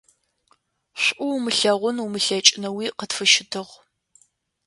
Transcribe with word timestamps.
ШӀу 1.03 1.25
умылъэгъун 1.35 1.97
умылъэкӀынэуи 2.05 2.87
къытфыщытыгъ. 2.97 3.73